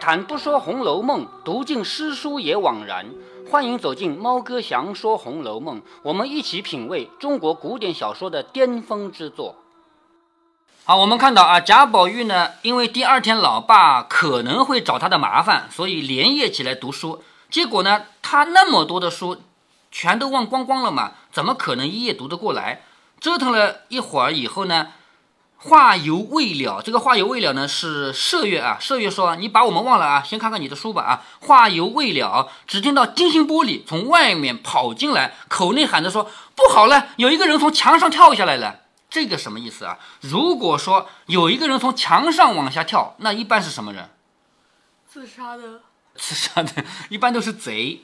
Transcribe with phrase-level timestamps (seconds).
[0.00, 3.06] 谈不说《红楼梦》，读尽诗书也枉然。
[3.50, 9.56] 欢迎走进猫哥祥说《红楼梦》，我们一起品味中国古典小说的巅峰之作。
[10.84, 17.22] 好，我们看到啊，贾宝玉呢，因为第二天老爸可能会找他的麻烦，所以连夜起来读书。
[17.50, 19.38] 结果呢，他那么多的书
[19.90, 22.82] 全都忘光光了嘛，怎么可能一夜读得过来？
[23.20, 24.88] 折腾了一会儿以后呢？
[25.60, 28.78] 话犹未了，这个话犹未了呢，是麝月啊。
[28.80, 39.98] 麝月说：“你把我们忘了啊，先看看你的书吧啊。”话犹未了，只听到金星玻璃从外面跑进来，口内喊着说：“不好了，有一个人从墙上跳下来了。”这个什么意思啊？
[40.20, 44.10] 如果说有一个人从墙上往下跳，那一般是什么人？
[45.08, 45.80] 自杀的。
[46.14, 48.02] 自杀的，一般都是贼。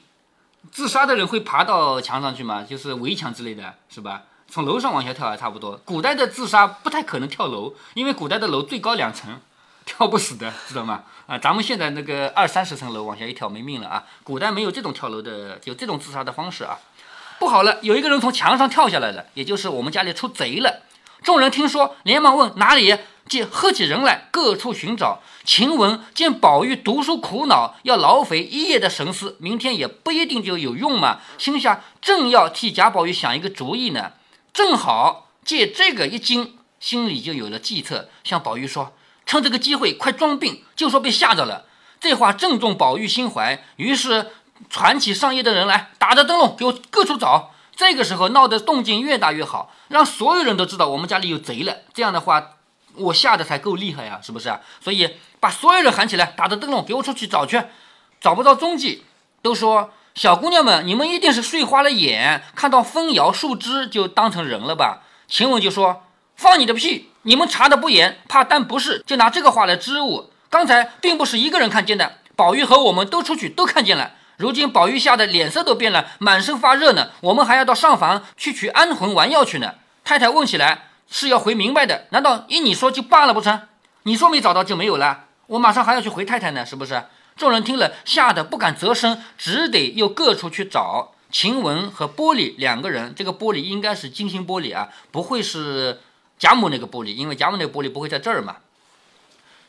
[0.72, 2.64] 自杀的人会爬到墙上去吗？
[2.68, 4.22] 就是围墙之类的是吧？
[4.55, 5.80] 从楼上往下跳还差不多。
[5.84, 9.41] 古代的自杀不太可能跳楼，因为古代的楼最高两层，
[9.84, 11.02] 跳不死的，知道吗？
[11.27, 14.05] 啊，咱们现在那个二三十层楼往下一跳没命了啊。
[14.22, 16.78] 古代没有这种跳楼的，有这种自杀的方式啊。
[17.41, 20.83] 不好了，有一个人从墙上跳下来了，也就是我们家里出贼了。
[21.24, 22.96] 众人听说，连忙问哪里，
[23.28, 25.20] 即喝起人来，各处寻找。
[25.42, 31.18] 晴雯见宝玉读书苦恼，要劳费一夜的神思，明天也不一定就有用嘛。
[31.39, 34.12] 心下正要替贾宝玉想一个主意呢。
[34.55, 38.94] 正好借这个一惊，心里就有了计策，向宝玉说
[39.27, 41.66] ：“趁这个机会，快装病，就说被吓着了。”
[42.00, 44.30] 这话正中宝玉心怀，于是
[44.70, 47.50] 传起上夜的人来，打着灯笼给我各处找。
[47.74, 51.78] 这个时候闹得动静越大越好，让所有人都知道我们家里有贼了。
[51.92, 52.52] 这样的话，
[52.94, 54.61] 我吓得才够厉害呀，是不是啊？
[54.80, 57.61] 所以把所有人喊起来，打着灯笼给我出去找去，
[58.20, 59.05] 找不到踪迹，
[59.42, 59.92] 都说。
[60.15, 65.02] 小姑娘们，你们一定是睡花了眼，看到风摇树枝就当成人了吧？
[65.27, 66.05] 晴雯就说
[66.36, 67.11] ：“放你的屁！
[67.23, 70.30] 你们查的不严，怕担不是，就拿这个话来支吾。
[70.48, 74.13] 刚才并不是一个人看见的，宝玉和我们都出去都看见了。
[74.36, 77.11] 如今宝玉吓得脸色都变了，满身发热呢。
[77.20, 79.74] 我们还要到上房去取安魂丸药去呢。
[80.05, 83.63] 太太问起来是要回明白的，难道依你说就罢了不成？
[84.05, 87.03] 你说没找到就没有了，我马上还要去回太太呢，是不是？”
[87.36, 93.14] 众人听了，吓得不敢啧声，只得又各处去找晴雯和玻璃两个人。
[93.14, 96.00] 这个玻璃应该是金星玻璃啊，不会是
[96.39, 98.56] 贾母那个玻璃，因为贾母那个玻璃不会在这儿嘛。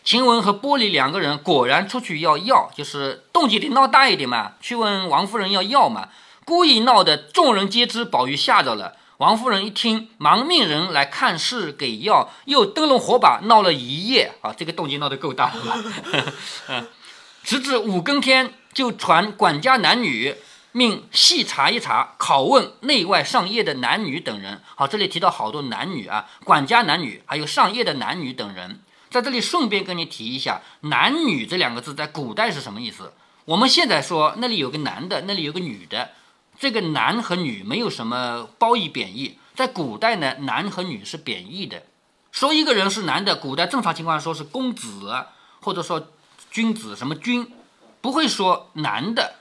[0.03, 6.09] 晴雯和玻璃两个人果然出去要药，就是动静得闹大一点嘛，去问王夫人要药嘛。
[6.45, 8.97] 故意闹得众人皆知，宝玉吓着了。
[9.17, 16.85] 王夫人一听，忙命人来看事给药，又灯笼火把，闹了一夜啊，这个动静闹得够大了。
[17.45, 20.35] 直至五更天，就传管家男女，
[20.71, 24.59] 命细查一查，拷问内外上夜的男女等人。
[24.73, 28.81] 好，这里提到好多男女啊，管家男女，还有上夜的男女等人。
[29.11, 33.13] 在这里顺便跟你提一下，男女这两个字在古代是什么意思？
[33.45, 36.09] 我们现在说那里有个男的，那里有个女的，
[36.57, 39.37] 这个男和女没有什么褒义贬义。
[39.53, 41.83] 在古代呢，男和女是贬义的。
[42.31, 45.13] 说一个人是男的，古代正常情况说是公子，
[45.61, 46.07] 或者说。
[46.55, 47.51] 君子什么君，
[47.99, 49.35] 不会说男的，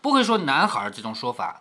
[0.00, 1.60] 不会说男孩这种说法。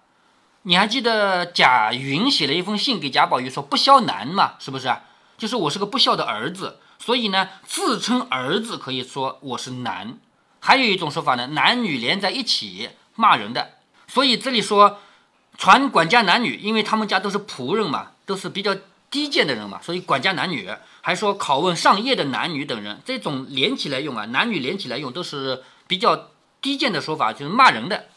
[0.61, 4.53] 你还记得贾云写了一封信给贾宝玉说不孝男嘛？
[4.59, 4.95] 是不是？
[5.37, 10.19] 就是我是个不孝的儿子，所以呢，自称儿子可以说我是男。
[10.61, 13.71] 还有一种说法呢，男女连在一起骂人的。
[14.07, 14.99] 所以这里说
[15.57, 18.73] 传管家男女，因为他们家都是仆人嘛，都是比较
[19.09, 20.69] 低贱的人嘛，所以管家男女。
[21.01, 26.31] 还说拷问上夜的男女等人，这种连起来用啊，男女连起来用都是比较
[26.61, 28.07] 低贱的说法，就是骂人的。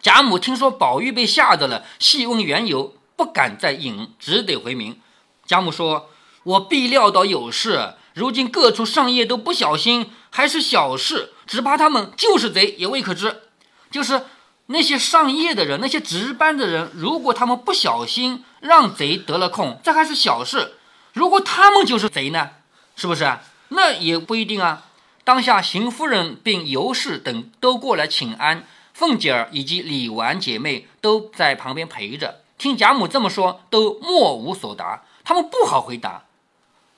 [0.00, 5.00] 贾母听说宝玉被吓着了，细问缘由，不敢再引，只得回明。
[5.44, 6.08] 贾母说
[6.44, 13.42] ：“我必料到有事，如今各处上夜都不小心，还是小事，只怕他们就是贼也未可知。
[13.90, 14.22] 就是
[14.70, 20.74] 那些上夜的人，那些值班的人，如果他们不小心让贼得了空，这还是小事。”
[21.14, 22.50] 如果他们就是贼呢，
[22.94, 23.38] 是不是？
[23.68, 24.84] 那也不一定啊。
[25.24, 32.42] 当下邢夫人并尤氏等都过来请安，凤姐儿以及李纨姐妹都在旁边陪着。
[32.56, 35.02] 听贾母这么说，都莫无所答。
[35.24, 36.24] 他们不好回答。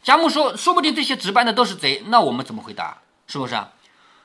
[0.02, 2.98] 贾母说：“说不定这些值班的都是贼，那我们怎么回答？
[3.26, 3.54] 是不是？”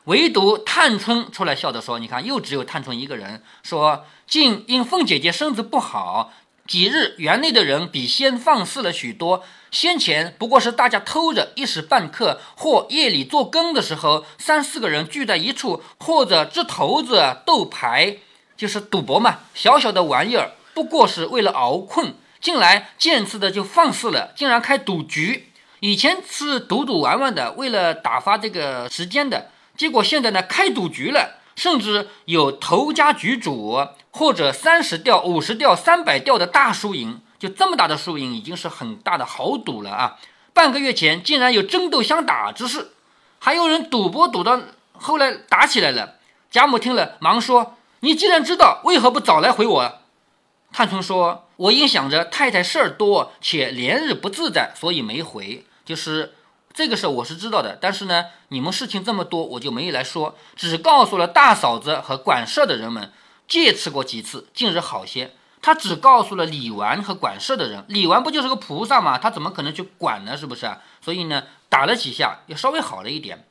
[0.05, 6.31] 唯独探春出来笑着说：“你看，又只有探春一个人说，竟因凤姐姐身子不好。”
[6.67, 9.43] 几日园内的人比先放肆了许多。
[9.69, 18.17] 先前不过是大家偷着一时半刻，或夜里做更的时候，三四个人聚在一处，或者掷骰子、斗牌，
[18.57, 19.41] 就是赌博嘛。
[19.53, 22.15] 小小的玩意儿，不过是为了熬困。
[22.41, 25.51] 近来见次的就放肆了，竟然开赌局。
[25.81, 29.51] 以前是赌赌玩玩的，为了打发这个时间的。
[29.77, 40.17] 结果现在呢开赌局了，甚至有头家局主或者三十吊、五十吊、三百吊的大输赢，就这么大的输赢已经是很大的豪赌了啊！
[40.53, 42.91] 半个月前竟然有争斗相打之事，
[43.39, 44.61] 还有人赌博赌到
[44.93, 46.15] 后来打起来了。
[46.49, 49.99] 贾母听了，忙说：“你既然知道，为何不早来回我？”
[50.71, 55.65] 探春说：“我因想着太太事儿多，且连日不自在，所以没回。
[55.83, 56.33] 就是
[56.75, 63.13] 这个事我是知道的，但是呢，你们事情这么多，我就没有来说，只告诉了大嫂子和管事的人们，
[63.47, 65.31] 借吃过几次，近日好些。
[65.61, 69.17] 他只告诉了李纨和管事的人，李纨不就是个菩萨吗？
[69.17, 70.35] 他怎么可能去管呢？
[70.35, 70.69] 是不是？
[71.01, 73.45] 所以呢，打了几下，也稍微好了一点。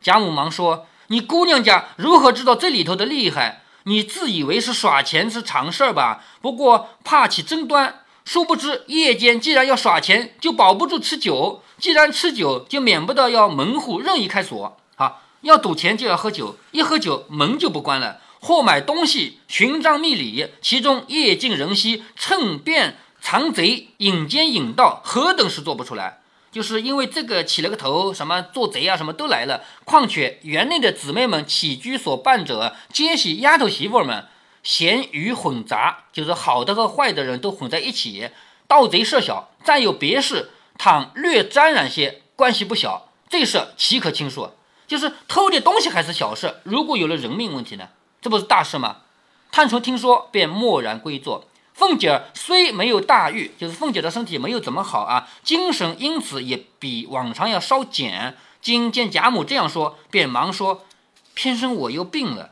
[0.00, 6.22] 贾母忙说：‘你姑娘家如何知道这里头的厉害？’”你自以为是耍钱是常事儿吧？
[6.42, 14.76] 不过怕起争端，殊不知夜间既然要耍钱，就保不住吃酒；既然吃酒，就免不得要门户任意开锁。
[14.96, 18.18] 啊，要赌钱就要喝酒，一喝酒门就不关了。
[18.40, 26.20] 或买东西寻章觅礼，其中夜尽人稀，趁便藏贼，引奸引盗，何等事做不出来？
[26.52, 29.62] 就是因为这个起了个头，什么做贼啊，什么都来了。
[29.84, 34.26] 况且园内的姊妹们起居所伴者，皆系丫头媳妇们，
[34.62, 38.30] 咸鱼混杂，就是好的和坏的人都混在一起。
[38.66, 43.08] 盗贼设小，再有别事，倘略沾染些，关系不小。
[43.28, 44.56] 这事岂可轻说？
[44.86, 47.88] 就是偷点东西还是小事，如果有了人命问题呢，
[48.20, 48.98] 这不是大事吗？
[49.52, 51.46] 探春听说，便默然归坐。
[51.74, 58.36] 凤姐虽没有大愈，就是凤姐的身体没有怎么好啊，精神因此也比往常要稍减。
[58.60, 60.84] 今见贾母这样说，便忙说
[61.34, 62.50] ：“偏生我又病了。”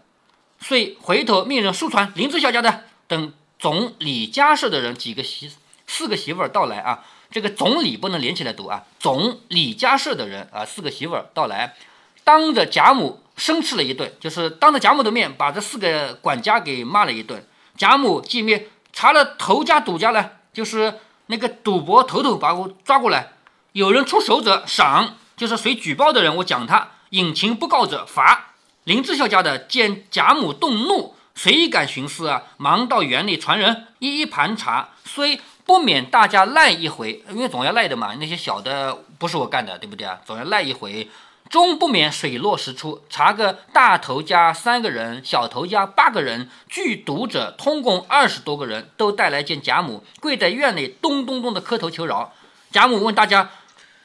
[0.60, 5.50] 遂回头命人速传林志小家的等总理家社的人几个媳
[5.86, 7.04] 四个媳妇儿到来啊。
[7.30, 11.74] 这个总理不能连起来读啊，总理家社的人啊，四个媳妇儿到来，
[12.24, 17.46] 当着贾母生吃了一顿，就是当着贾母的面把这四个管家给骂了一顿。
[17.76, 18.68] 贾母既灭。
[18.90, 20.94] 查了头家赌家呢，就是
[21.26, 23.32] 那个赌博头头，把我抓过来。
[23.72, 28.47] 有人出手者赏，就是谁举报的人，我讲他；隐情不告者罚。
[28.84, 32.42] 林志孝家的见贾母动怒，谁敢徇私啊？
[32.56, 38.14] 忙到园里传人一一盘查，虽不免大家赖一回，因为总要赖的嘛。
[38.18, 40.20] 那些小的不是我干的，对不对啊？
[40.24, 41.08] 总要赖一回。
[41.50, 52.34] 终不免水落石出，查个大头家三个人，小头家八个人，聚赌者通共二十多个人，都带来见贾母，跪在院内咚咚咚的磕头求饶。
[52.70, 53.48] 贾母问大家，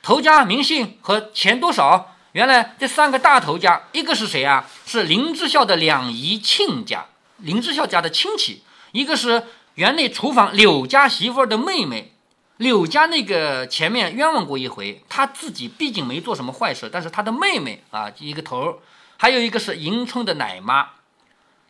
[0.01, 2.12] 头家名姓和钱多少？
[2.33, 4.65] 原来这三个大头家，一个是谁啊？
[4.85, 7.05] 是林之孝的两姨亲家，
[7.37, 9.43] 林之孝家的亲戚；一个是
[9.75, 12.11] 园内厨房柳家媳妇的妹妹。
[12.57, 18.79] 柳家那个前面冤枉过一回，他自己毕竟没做什么坏事，但是他的妹妹啊一个头，
[19.17, 20.89] 还有一个是迎春的奶妈，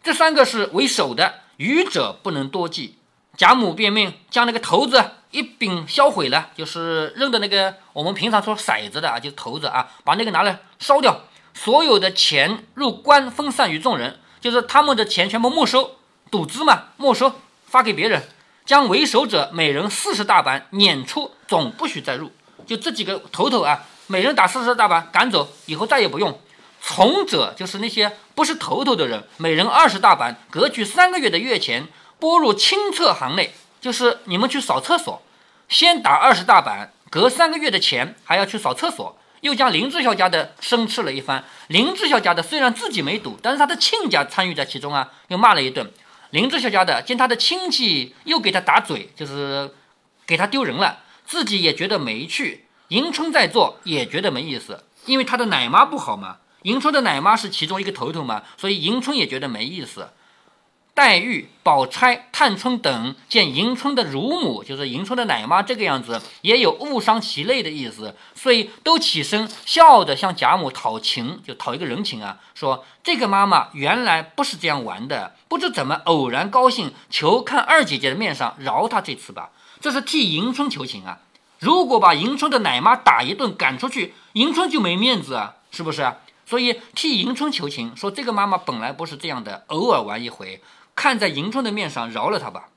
[0.01, 2.95] 这三个是为首的，愚者不能多记。
[3.35, 11.21] 贾母便命将那个骰子一并销毁了，就是扔的那个我们平常说骰子的啊，就是骰子啊，把那个拿来烧掉，
[11.53, 15.97] 所有的钱入官分散于众人，就是他们的钱全部没收，
[16.29, 17.33] 赌资嘛没收
[17.65, 18.23] 发给别人。
[18.65, 22.31] 将为首者每人四十大板撵出，总不许再入。
[22.65, 26.39] 就这几个头头啊，每人打四十大板赶走，以后再也不用。
[26.81, 31.87] 从者就是那些不是头头的人，每人二十大板，各取三个月的月钱，
[32.23, 35.21] 拨入清厕行内，就是你们去扫厕所，
[35.67, 39.17] 先打二十大板，隔三个月的钱还要去扫厕所。
[39.41, 41.43] 又将林志孝家的生斥了一番。
[41.67, 45.91] 林志孝家的虽然自己没赌，但是他的亲家参与在其中啊，又骂了一顿。
[46.29, 49.69] 林志孝家的见他的亲戚又给他打嘴，就是
[50.25, 52.67] 给他丢人了，自己也觉得没趣。
[52.87, 56.37] 迎春在做也觉得没意思，因为他的奶妈不好嘛。
[56.61, 60.07] 迎春的奶妈是其中一个头头嘛，所以迎春也觉得没意思。
[60.95, 79.49] 黛玉、宝钗、探春等见迎春的乳母，就是迎春的奶妈这个样子，也有误伤其类的意思，所以都起身笑着向贾母讨情，就讨一个人情啊，说这个妈妈原来不是这样玩的，不知怎么偶然高兴，求看二姐姐的面上饶她这次吧。
[79.81, 81.17] 这是替迎春求情啊。
[81.57, 86.13] 如果把迎春的奶妈打一顿赶出去，迎春就没面子啊，是不是？
[86.45, 90.61] 所以替迎春求情，说这个妈妈本来不是这样的，偶尔玩一回。
[90.95, 92.69] 看在迎春的面上饶了他吧。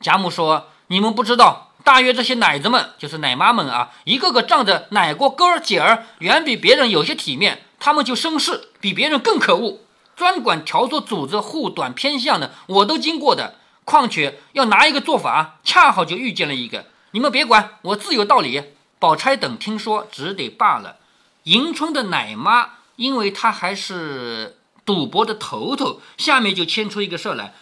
[0.00, 9.80] 贾母说：“你们不知道，大约这些奶子们，就是奶妈们啊，一个个仗着奶过哥儿姐儿，远比别人有些体面，他们就生事，比别人更可恶，
[10.14, 13.56] 专管挑唆主子护短偏向的，我都经过的。
[13.84, 20.96] 况且要拿一个做法，恰好就遇见了一个，你们别管，我自有道理。”宝钗等听说，只得罢了。
[21.42, 24.55] 迎春的奶妈因为她还是
[24.86, 27.52] 赌博的头头，下面就牵出一个事儿来，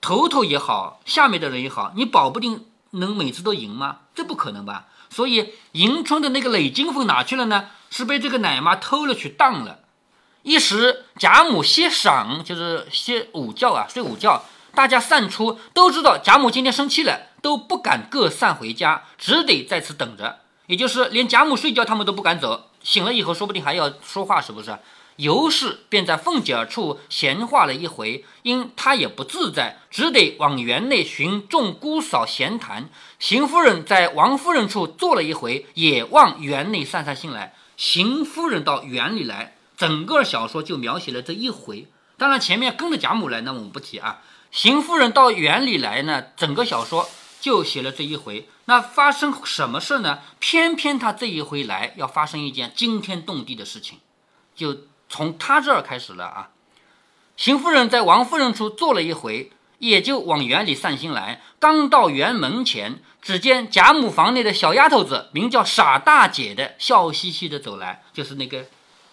[0.00, 3.98] 头头也好，下面的人也好，你保不定能每次都赢吗？
[4.14, 4.86] 这不可能吧？
[5.10, 7.68] 所以迎春的那个累金凤哪去了呢？
[7.90, 9.80] 是被这个奶妈偷了去当了。
[10.42, 14.42] 一时贾母歇晌，就是歇午觉啊，睡午觉。
[14.74, 20.40] 大家散出，都知道贾母今天生气了，都不敢各散回家，只得在此等着。
[20.66, 22.70] 也就是连贾母睡觉，他们都不敢走。
[22.82, 24.78] 醒了以后，说不定还要说话，是不是？
[25.22, 32.90] 尤氏便在凤姐儿处闲话了一回，因她也不自在，只得往园内寻众姑嫂闲谈。
[33.20, 37.54] 邢夫人在王夫人处坐了一回，也往园内散散心来。
[37.76, 41.86] 邢夫人到园里来，整个小说就描写了这一回。
[42.16, 44.22] 当然前面跟着贾母来，那我们不提啊。
[44.50, 47.08] 邢夫人到园里来呢，整个小说
[47.40, 48.48] 就写了这一回。
[48.64, 50.18] 那发生什么事呢？
[50.40, 53.98] 偏偏她这一回来要发生一件惊天动地的事情，
[54.54, 54.76] 就
[55.12, 56.48] 从他这儿开始了啊。
[57.36, 61.40] 邢夫人在王夫人处坐了一回，也就往园里散心来。
[61.60, 68.64] 刚到园门前，只见贾母房内的小丫头子，名叫傻大姐的，笑嘻嘻的走来，就是那个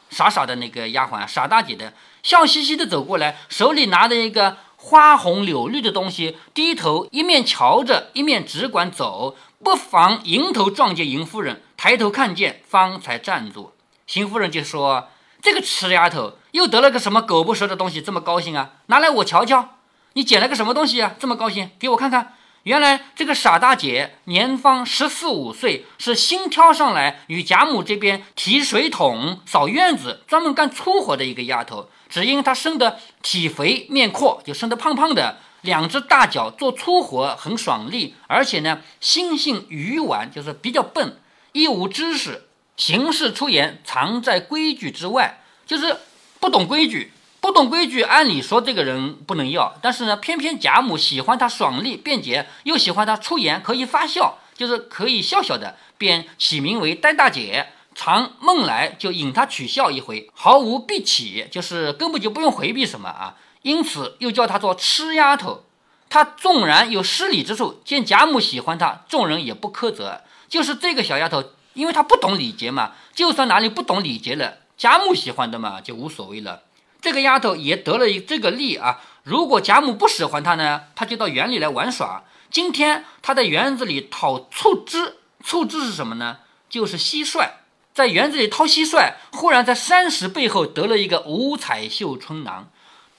[0.10, 4.58] 傻傻的那个丫鬟，傻大姐的，笑嘻嘻的走过来，手里拿着一个。
[4.82, 13.74] 花红柳绿的东西，低头一面瞧着，一面只管走，不妨迎头撞见邢夫人，抬头看见，方才站住。
[14.08, 15.10] 邢夫人就说
[15.42, 18.72] ：“这个痴丫头又得了个什么狗不食的东西，这么高兴啊？
[18.88, 19.78] 拿来我瞧瞧，
[20.14, 21.16] 你捡了个什么东西啊？
[21.20, 22.34] 这么高兴，给我看看。
[22.64, 41.18] 原来这个傻大姐年方十四五岁，是新挑上来与贾母这边提水桶、扫院子，专门干粗活的一个丫头。”只因她生的体肥面阔，就生得胖胖的，两只大脚做粗活很爽利，而且呢心性愚顽，就是比较笨，
[41.54, 42.49] 一无知识，
[42.80, 45.98] 行事出言藏在规矩之外，就是
[46.40, 48.04] 不懂规矩，不懂规矩。
[48.04, 57.68] 按理说这个人不能要，但是呢偏偏贾母喜欢他爽利便捷，又喜欢他出言可以发笑，就是可以笑笑的，便起名为呆大姐。
[57.96, 63.36] 常梦来就引他取笑一回，毫无避起，就是根本就不用回避什么啊。
[63.64, 65.66] 因此又叫他做痴丫头。
[66.10, 70.22] 他纵然有失礼之处，见贾母喜欢他，众人也不苛责。
[70.48, 71.44] 就是这个小丫头，
[71.80, 76.64] 因为他不懂礼节嘛，就算哪里不懂礼节了，贾母喜欢的嘛，就无所谓了。
[77.02, 79.00] 这个丫头也得了一这个利啊。
[79.24, 82.24] 如果贾母不喜欢她呢，她就到园里来玩耍。
[82.52, 86.40] 今天她在园子里讨醋汁，醋汁是什么呢？
[86.70, 87.50] 就是蟋蟀。
[87.94, 92.70] 在园子里掏蟋蟀，忽然在山石背后得了一个五彩绣春囊。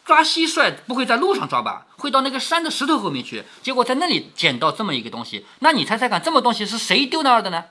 [0.05, 1.87] 抓蟋蟀不会在路上抓吧？
[1.97, 3.45] 会到那个山的石头后面去。
[3.63, 5.47] 结果在那里捡到这么一个东西。
[5.61, 7.65] 那你猜猜看，这么东西是谁丢那儿的呢？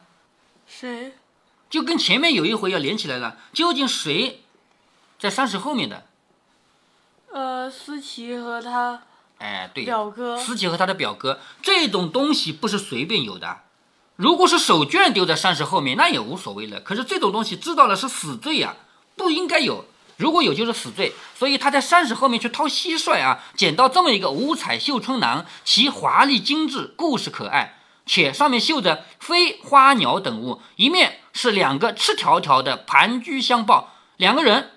[0.69, 1.13] 谁？
[1.69, 3.38] 就跟前面有一回要连起来了。
[3.51, 4.43] 究竟谁
[5.19, 6.05] 在山石后面的？
[7.31, 9.01] 呃，思琪和他。
[9.39, 10.38] 哎，对，表哥。
[10.38, 11.39] 思琪和他的表哥。
[11.61, 13.61] 这种东西不是随便有的。
[14.15, 16.79] 如果是手绢丢在山石后面，那也无所谓了。
[16.79, 18.75] 可是这种东西知道了是死罪呀，
[19.15, 19.85] 不应该有。
[20.17, 21.13] 如果有就是死罪。
[21.35, 27.78] 所以他在山石后面去掏蟋蟀啊，捡到这么一个五彩绣春囊，其华丽精致，故事可爱，
[28.10, 30.63] 且上面绣着飞花鸟等物。
[30.78, 34.72] 一面是两个赤条条的盘踞相抱，两个人，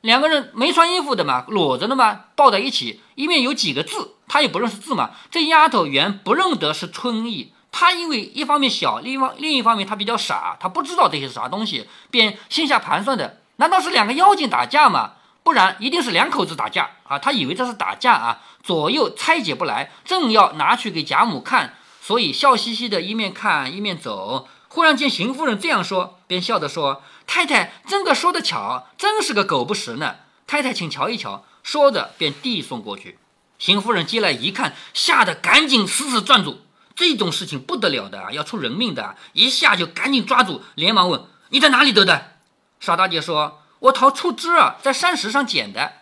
[0.00, 3.00] 两个人没穿衣服的嘛，裸着的嘛，抱在一起。
[3.14, 5.12] 一面有几个字，他也不认识字嘛。
[5.30, 7.52] 这丫头原不认得是春意。
[7.70, 15.12] 他因为一方面小，另一方另一方面他比较傻，他不知道这些是啥东西，便心下盘算的，难道是两个妖精打架吗？
[15.44, 17.18] 不然一定是两口子打架啊！
[17.18, 24.48] 他以为这是打架啊，左右拆解不来，正要拿去给贾母看，所以笑嘻嘻的一面看一面走。
[24.66, 30.16] 忽然见邢夫人这样说，便笑着说：“太太真个说得巧，真是个狗不食呢。
[30.46, 33.18] 太太请瞧一瞧。”说着便递送过去。
[33.56, 36.62] 邢夫人接来一看，吓得赶紧死死攥住。
[36.96, 42.32] 这种事情不得了的，要出人命的，一下就赶紧抓住，连忙问：“你在哪里得的？”
[42.80, 45.92] 傻大姐说：“我淘醋汁啊，在山石上捡的。”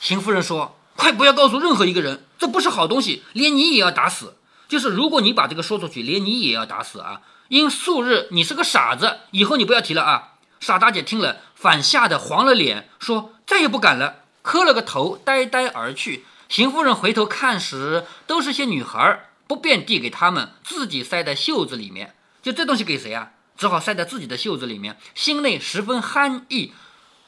[0.00, 4.36] 邢夫人说：“快不要告诉任何一个人，这不是好东西，连你也要打死。
[4.68, 7.22] 就是如果你把这个说出去，连你也要打死啊！
[7.48, 16.24] 因素日你是个傻子，以后你不要提了啊！”傻大姐听了，反吓得黄了脸，说：“再也不敢了。”磕了个头，呆呆而去。
[16.48, 19.24] 邢夫人回头看时，都是些女孩。
[19.46, 22.14] 不便递给他们，自己塞在袖子里面。
[22.42, 23.30] 就这东西给谁啊？
[23.56, 26.72] 只好塞在自己的袖子里面，心内十分酣意，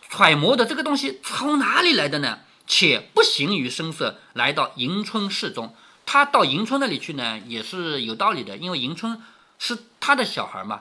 [0.08, 2.40] 揣摩的这个东西从哪里来的呢？
[2.66, 5.74] 且不形于声色，来到迎春室中。
[6.12, 9.22] 他到迎春那里去呢，也是有道理的，因为迎春
[9.60, 10.80] 是他的小孩嘛。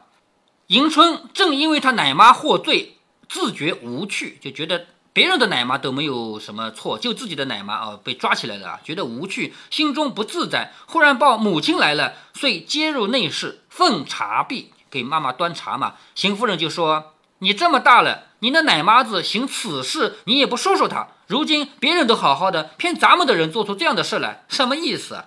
[0.66, 10.74] 迎春正因为他奶妈获罪，自觉无趣，就觉得别人的奶妈都没有什么错，就自己的奶妈啊被抓起来了啊，觉得无趣，心中不自在。
[10.88, 15.94] 忽然报母亲来了，遂接入内室，奉茶毕，给妈妈端茶嘛。
[16.16, 21.10] 邢夫人就说：“你这么大了，你的奶妈子行此事，你也不说说她。
[21.30, 25.26] 如今别人都好好的，偏咱们的人做出这样的事来，什么意思？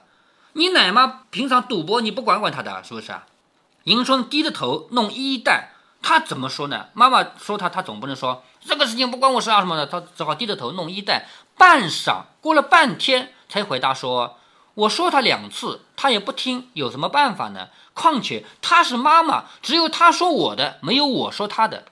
[0.55, 3.25] 你奶妈平常赌博，你不管管她的，是不是啊？”
[3.85, 5.69] 迎春低着头弄衣带。
[6.03, 6.87] 他怎么说呢？
[6.93, 9.87] 妈妈说他，他总不能说这个事情不关我事啊什么的。
[9.87, 11.29] 他只好低着头弄衣带。
[11.57, 14.39] 半晌，过了半天，才回答说
[14.75, 17.69] ：“我说他两次，他也不听，有什么办法呢？
[17.95, 21.85] 况且他是妈妈，只有他说我的，没有我说他的，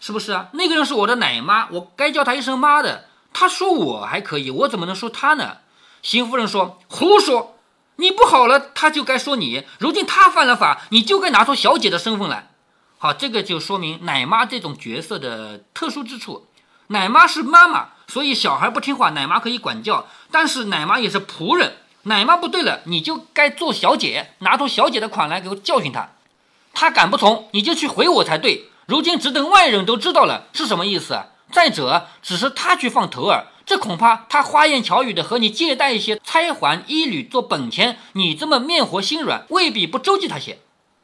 [0.00, 0.48] 是不是啊？
[0.54, 3.04] 那个人是我的奶妈，我该叫他一声妈的。
[3.34, 5.58] 他说我还可以，我怎么能说他呢？”
[6.02, 7.58] 邢夫人说：“胡说！
[7.96, 9.64] 你不好了，他就该说你。
[9.78, 12.50] 如今他犯了法，你就该拿出小姐的身份来。”
[12.96, 16.46] 好，这个就说明奶妈这种角色的特殊之处。
[16.88, 20.06] 奶妈是妈妈，所以小孩不听话，奶妈可以管教。
[20.30, 26.10] 但是奶妈也是仆人，奶妈不对了，你就该做小姐，拿出小姐的款来给我教训他。
[26.72, 28.70] 他敢不从，你就去回我才对。
[28.86, 31.18] 如今只等外人都知道了，是什么意思？
[31.54, 40.58] 再者，只是他去放头儿，这恐怕他花言巧语的和你借贷一些钗环衣履做本钱，你这么面活心软，未必不周济他些。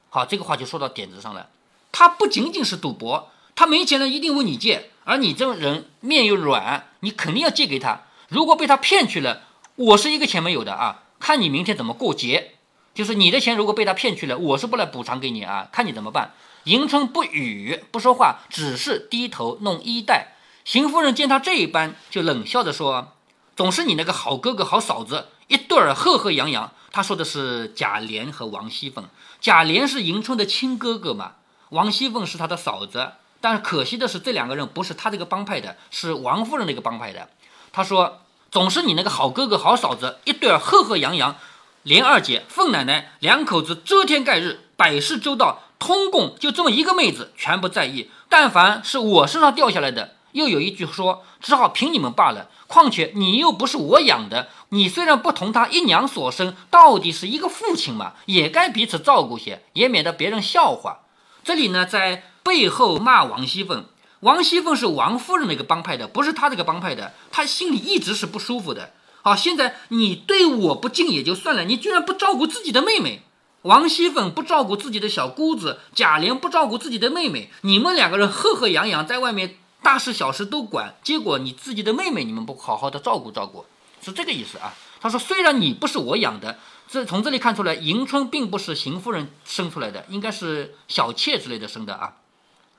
[0.09, 1.51] 好，这个话就说到点子上了。
[1.93, 8.01] 他不仅仅是赌博，他没钱了一定问你借，而你这种人面又软，你肯定要借给他。
[8.29, 9.43] 如果被他骗去了，
[9.77, 12.55] 我是一个钱没有的啊，看你明天怎么过节。
[12.93, 16.35] 就是你的钱如果被他骗去了，我是不来补偿给你啊，看你怎么办。
[16.65, 20.35] 迎春不语不说话，只是低头弄衣带。
[20.65, 23.13] 邢夫人见他这一般，就冷笑着说
[23.57, 29.09] ：“总是你那个好哥哥好嫂子，一对儿赫赫扬扬。”他说的是贾琏和王熙凤，
[29.41, 31.35] 贾琏是迎春的亲哥哥嘛。
[31.71, 37.29] 王熙凤是他的嫂子，但可惜的是，这两个人不是他这个帮派的，是王夫人那个帮派的。
[37.73, 41.37] 他说：“总是你那个好哥哥、好嫂子，一对儿赫赫扬扬，
[41.85, 48.11] 连二姐、凤奶奶两口子遮天盖日，百事周到，通共就这么一个妹子，全不在意。
[48.29, 52.49] 但凡是我身上掉下来的，又有一句说，只好凭你们罢了。
[52.67, 61.01] 况且你又不是我养的，你虽然不同他一娘所生，到底是一个父亲嘛，也该彼此照顾些，也免得别人笑话。”
[61.43, 63.87] 这里呢，在背后骂王熙凤。
[64.21, 68.93] 王熙凤是王夫人那个帮派的，不是他这个帮派的，他心里一直是不舒服的。
[69.23, 73.23] 好，现在你对我不敬也就算了，你居然不照顾自己的妹妹。
[73.63, 83.65] 王熙凤不照顾自己的小姑子，贾琏不照顾自己的妹妹，你们两个人赫赫扬扬在外面大事小事都管，结果你自己的妹妹你们不好好的照顾照顾，
[84.03, 84.75] 是这个意思啊。
[85.01, 86.59] 他说，虽然你不是我养的。
[86.93, 92.17] 这从这里看出来，迎春并不是邢夫人生出来的，应该是小妾之类的生的啊。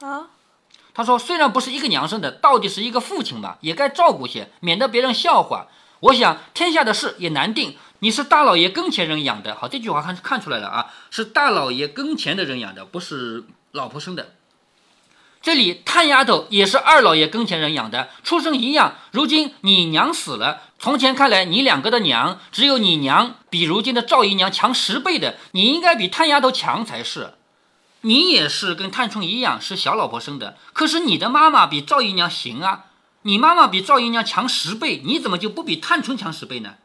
[0.01, 0.27] 啊，
[0.93, 5.67] 他说虽然不是一个娘生的，到底是一个父亲吧，也该照顾些，免得别人笑话。
[6.01, 14.33] 我想天下的事也难定，你是大老爷跟前人养的，好，这句话看看出来了啊，是大老爷跟前的人养的，不是老婆生的。
[15.41, 18.95] 这里探丫头也是二老爷跟前人养的，出生一样。
[19.11, 27.33] 如今你娘死了，从前看来你两个的娘，只有你娘比如今的赵姨娘强十倍的，你应该比探丫头强才是。
[28.01, 32.85] 你也是跟探春一样是小老婆生的，可是你的妈妈比赵姨娘行啊，
[33.23, 36.75] 你妈妈比赵姨娘强十倍，你怎么就不比探春强十倍呢？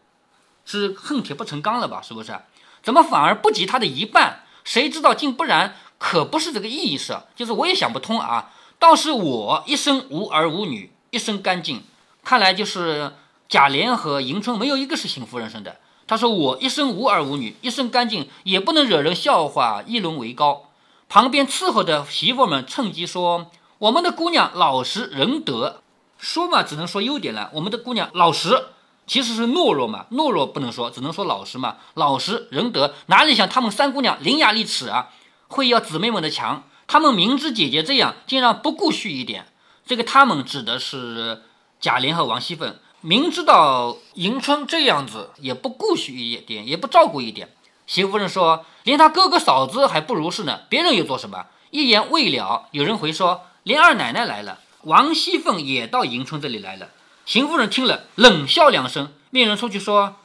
[0.65, 2.01] 是恨铁不成钢了吧？
[2.03, 2.35] 是不是？
[2.83, 4.45] 怎么反而不及她的一半？
[4.65, 5.77] 谁知道竟不然？
[5.99, 8.53] 可不是这个意思，就是我也想不通啊。
[8.79, 11.83] 倒是我一生无儿无女，一生干净。
[12.23, 13.13] 看来就是
[13.49, 15.77] 贾琏和迎春没有一个是幸福人生的。
[16.07, 20.71] 他说我一生无儿无女，一生干净，也不能惹人笑话，议论为高。
[21.09, 25.81] 旁边伺候的媳妇们趁机说我们的姑娘老实仁德，
[26.19, 27.51] 说嘛只能说优点了。
[27.55, 28.67] 我们的姑娘老实，
[29.07, 31.77] 其实是懦弱嘛，懦弱不能说，只能说老实嘛。
[31.95, 35.09] 老实仁德，哪里像他们三姑娘伶牙俐齿啊？
[35.49, 39.47] 会要姊妹们的强，他们明知姐姐这样，竟然不顾恤一点。
[39.87, 41.43] 这个他们指的是
[41.81, 47.51] 贾琏和王熙凤，明知道迎春这样子，也不顾恤一点，也不照顾一点。
[47.87, 56.91] 邢夫人说：“连他哥哥嫂子还不如是呢，别人又做什么？”一言未了，有人回说：“连二奶奶来了。”王熙凤也到迎春这里来了。
[57.25, 60.17] 邢夫人听了，冷笑两声，命人出去说：“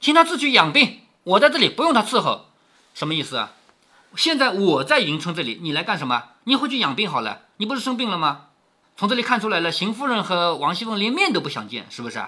[0.00, 2.46] 请他自去养病，我在这里不用他伺候。”
[2.94, 3.52] 什么意思啊？
[4.16, 6.24] 现在我在迎春这里，你来干什么？
[6.44, 7.42] 你回去养病好了。
[7.58, 8.46] 你不是生病了吗？
[8.96, 12.24] 从这里看出来了，邢夫人和王熙凤连面都不想见，是不是？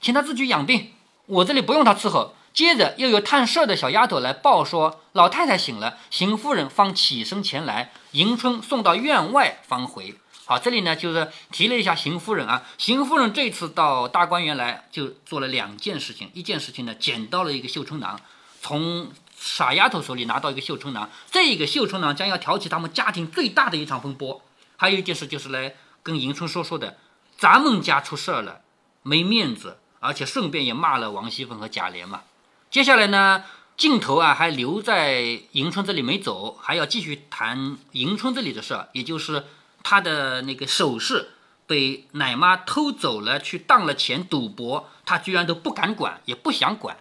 [0.00, 0.92] 请他自己养病，
[1.26, 2.34] 我这里不用他伺候。
[2.52, 10.14] 接着又有探舍的小丫头来报说，老太太醒了，邢夫人方起身前来，迎春送到院外方回。
[10.44, 18.20] 好，这里呢就是提了一下邢夫人啊，邢夫人这次到大观园来就做了两件事情，一件事情呢捡到了一个绣春囊，
[18.60, 19.10] 从
[19.46, 24.40] 傻丫头手里拿到一个绣春囊，这个绣春囊将要挑起他们家庭最大的一场风波。
[24.78, 26.96] 还有一件事就是来跟迎春说说的，
[27.36, 28.62] 咱们家出事儿了，
[29.02, 32.22] 没面子，而且顺便也骂了王熙凤和贾琏嘛。
[32.70, 33.44] 接下来呢，
[33.76, 35.20] 镜头啊还留在
[35.52, 39.44] 迎春这里没走，还要继续谈迎春这里的事儿，也就是
[39.82, 41.32] 她的那个首饰
[41.66, 46.96] 被奶妈偷走了，去当了钱赌博，她居然都不敢管，也不想管。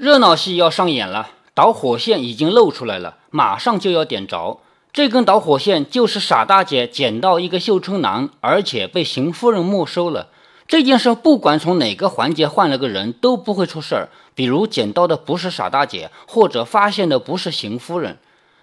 [0.00, 1.28] 热闹戏要上演了。
[1.52, 4.58] 导火线已经露出来了，马上就要点着。
[4.94, 10.28] 这根导火线就是傻大姐捡到一个绣春囊，而且被邢夫人没收了。
[10.66, 14.08] 这件事不管从哪个环节换了个人都不会出事儿。
[14.34, 18.16] 比如捡到的不是傻大姐，或者发现的不是邢夫人，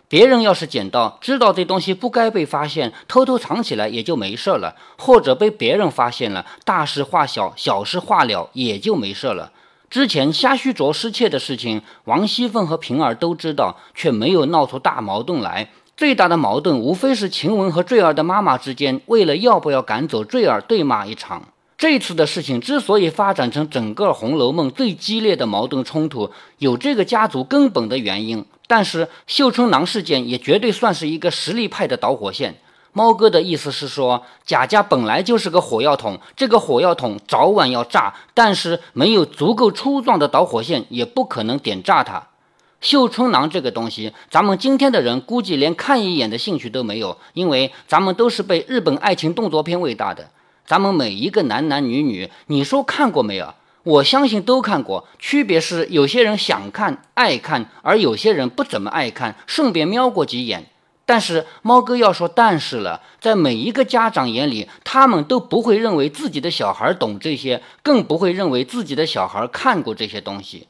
[0.08, 9.52] 别人要是捡到，知道这东西不该被发现，偷偷藏起来也就没事了；或者被别人发现了，大事化小，小事化了，也就没事了。
[9.90, 15.70] 之前虾须卓失窃的事情，王熙凤和平儿都知道，却没有闹出大矛盾来。
[15.96, 21.48] 最大的矛盾无非是晴雯和坠儿的妈妈之间，为了要不要赶走坠儿对骂一场。
[21.78, 28.44] 这次的事情之所以发展成整个《红楼梦》最激烈的矛盾冲突，有这个家族根本的原因。
[28.68, 32.56] 但是绣春囊事件也绝对算是一个实力派的导火线。
[32.94, 42.28] 猫哥的意思是说，贾家本来就是个火药桶，这个火药桶早晚要炸，但是没有足够粗壮的导火线，也不可能点炸它。
[42.80, 50.30] 绣春囊这个东西，咱们今天的人估计连看一眼的兴趣都没有，因为咱们都是被日本爱情动作片喂大的。
[50.66, 53.54] 咱们每一个男男女女，你说看过没有？
[53.84, 60.66] 我相信都看过，区别是有些人想看、爱看，而有些人不怎么爱看，顺便瞄过几眼。
[61.08, 70.68] 但是猫哥要说，但是了，在每一个家长眼里，他们都不会认为自己的小孩懂这些，更不会认为自己的小孩看过这些东西。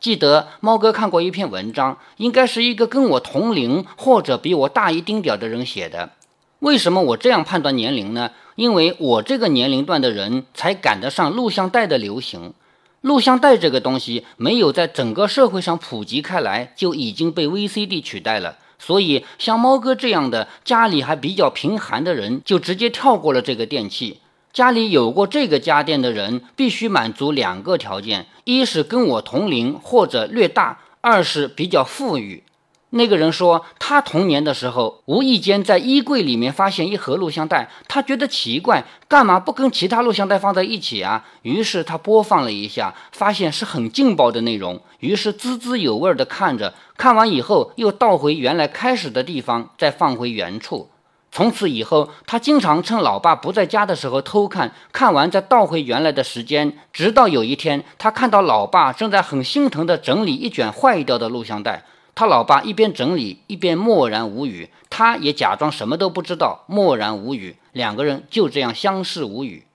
[0.00, 6.10] 记得猫哥看过一篇文章，应该是一个跟我同龄或者比我大一丁点的人写的。
[6.58, 8.32] 为什么我这样判断年龄呢？
[8.56, 12.54] 因为我这个年龄段的人才赶得上录像带的流行。
[13.02, 18.56] 录像带这个东西没有在整个社会上普及开来，就已经被 VCD 取代了。
[18.78, 24.20] 所以，像猫哥这样的家里还比较贫寒的人，就直接跳过了这个电器。
[24.52, 32.42] 家里有过这个家电的人，必须满足两个条件：一是跟我同龄或者略大；二是比较富裕。
[32.90, 41.24] 那个人说，他童年的时候无意间在衣柜里面发现一盒录像带，他觉得奇怪，干嘛不跟其他录像带放在一起啊？
[41.42, 50.88] 于是他播放了一下，发现是很劲爆的内容，于是滋滋有味的看着，看完以后又倒回原来开始的地方，再放回原处。
[51.32, 61.84] 从此以后，他经常趁老爸不在家的时候偷看，看完再倒回原来的时间，直到有一天，他看到老爸正在很心疼地整理一卷坏掉的录像带。
[62.16, 67.56] 他老爸一边整理一边默然无语，他也假装什么都不知道，默然无语。
[67.72, 69.66] 两个人就这样相视无语。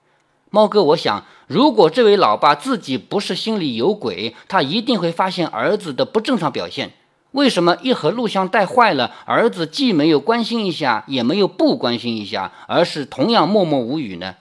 [0.50, 6.94] 猫哥，我想，如果这位老爸自己不是心里有鬼，他一定会发现儿子的不正常表现。
[7.30, 14.34] 为什么一盒录像带坏了，儿子既没有关心一下，也没有不关心一下，而是同样默默无语呢？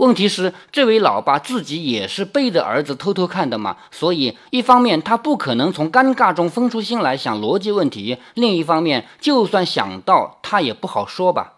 [0.00, 11.52] 问题是，这位老爸自己也是背着儿子偷偷看的嘛，所以一方面他不可能从尴尬中分出心来想逻辑问题，另一方面就算想到，他也不好说吧。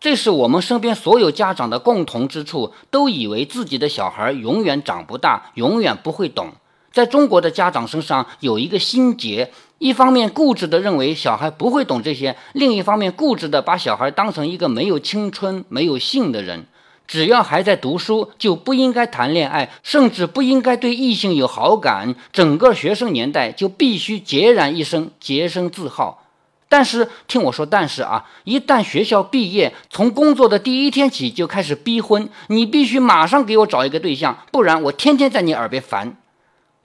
[0.00, 6.52] 这是我们身边所有家长的共同之处，都以为自己的小孩永远长不大，永远不会懂。
[6.92, 16.64] 在中国的家长身上有一个心结，一方面固执地认为小孩不会懂这些，另一方面固执地把小孩当成一个没有青春、没有性的人。
[17.06, 22.14] 只要还在读书，就不应该谈恋爱，甚至不应该对异性有好感。
[22.32, 26.24] 整个学生年代就必须孑然一身，洁身自好。
[26.68, 36.16] 但是听我说，但是啊，一旦学校毕业，从工作的第一天起就开始逼婚，你必须马上给我找一个对象，不然我天天在你耳边烦。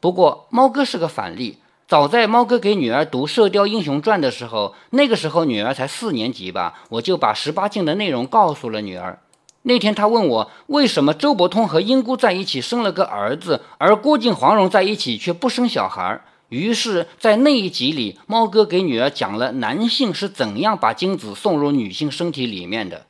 [0.02, 9.20] 不过猫哥是个反例，早在猫哥给女儿读《射雕英雄传》的时候，那个时候女儿才四年级吧，我就把十八禁的内容告诉了女儿。
[9.68, 16.22] 那天他问我，为什么周伯通和英姑在一起生了个儿子，而郭靖、黄蓉在一起却不生小孩？
[16.48, 23.08] 于是，在那一集里，猫哥给女儿讲了男性是怎样把精子送入女性身体里面的。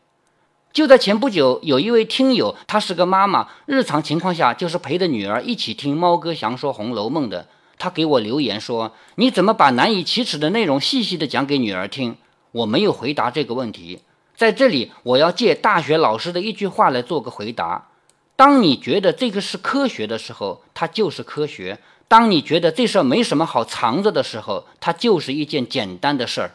[0.73, 7.47] 就在前不久，有一位听友，她是个妈妈，日常情况下就是陪着女儿一起听猫哥详说《红楼梦》的。
[7.77, 12.17] 她给我留言说：“你怎么把难以启齿的内容细细的讲给女儿听？”
[12.51, 13.99] 我没有回答这个问题。
[14.37, 17.87] 在这里，我要借大学老师的一句话来做个回答：
[18.35, 21.79] 当你觉得这个是科学的时候，它就是科学。
[22.07, 26.51] 当你觉得这事儿没什么好藏着的时候，它就是一件简单的事儿。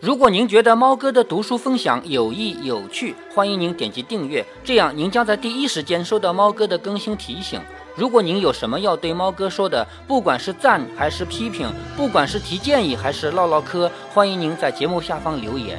[0.00, 7.60] 如果您觉得猫哥的读书分享有益有趣，欢迎您点击订阅，这样您将在第一时间收到猫哥的更新提醒。
[7.94, 15.78] 如果您有什么要对猫哥说的，不管是赞还是批评，不管是提建议还是唠唠嗑，欢迎您在节目下方留言。